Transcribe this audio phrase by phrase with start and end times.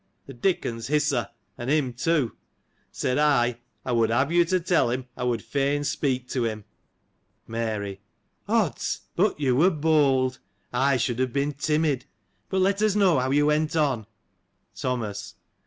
[0.25, 1.29] (The Dickons hiss her,
[1.59, 2.35] and him too!)
[2.91, 6.65] Said I, I would have you to tell him, I would fain speak to him.
[7.45, 8.01] Mary.—
[8.59, 9.01] Odds!
[9.15, 10.39] but you were bold.
[10.73, 12.05] I should have been timid.
[12.49, 14.07] But, let us know how you went on.
[14.75, 15.35] Thomas.